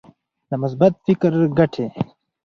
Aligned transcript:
د 0.49 0.51
مثبت 0.61 0.93
فکر 1.05 1.31
ګټې. 1.57 1.85